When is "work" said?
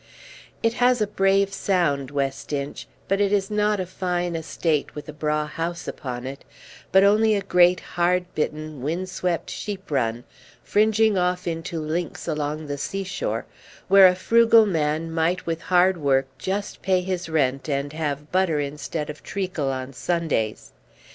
15.97-16.25